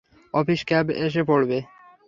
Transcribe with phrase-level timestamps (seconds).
[0.33, 1.57] Office cab এসে পড়বে।